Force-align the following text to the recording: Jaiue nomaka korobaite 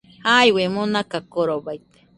Jaiue 0.27 0.63
nomaka 0.73 1.17
korobaite 1.33 1.99